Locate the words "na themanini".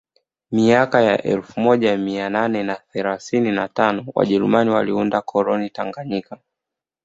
2.63-3.51